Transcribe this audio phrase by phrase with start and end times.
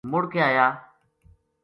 [0.11, 0.67] مڑ کے آیا